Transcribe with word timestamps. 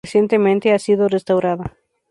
Recientemente 0.03 0.73
ha 0.73 0.79
sido 0.79 1.07
restaurada. 1.09 1.77